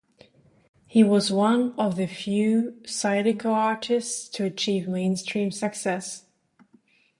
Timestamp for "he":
0.87-1.03